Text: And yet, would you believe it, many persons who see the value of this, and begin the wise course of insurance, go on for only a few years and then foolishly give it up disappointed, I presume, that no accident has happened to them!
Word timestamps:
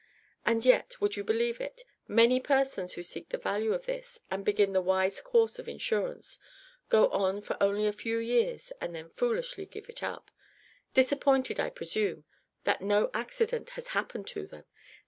And 0.47 0.65
yet, 0.65 0.99
would 0.99 1.15
you 1.15 1.23
believe 1.23 1.61
it, 1.61 1.83
many 2.07 2.39
persons 2.39 2.93
who 2.93 3.03
see 3.03 3.27
the 3.29 3.37
value 3.37 3.71
of 3.71 3.85
this, 3.85 4.19
and 4.31 4.43
begin 4.43 4.73
the 4.73 4.81
wise 4.81 5.21
course 5.21 5.59
of 5.59 5.69
insurance, 5.69 6.39
go 6.89 7.07
on 7.09 7.39
for 7.41 7.55
only 7.61 7.85
a 7.85 7.91
few 7.93 8.17
years 8.17 8.73
and 8.81 8.95
then 8.95 9.11
foolishly 9.11 9.67
give 9.67 9.89
it 9.89 10.01
up 10.01 10.31
disappointed, 10.95 11.59
I 11.59 11.69
presume, 11.69 12.23
that 12.63 12.81
no 12.81 13.11
accident 13.13 13.69
has 13.77 13.89
happened 13.89 14.25
to 14.29 14.47
them! 14.47 14.65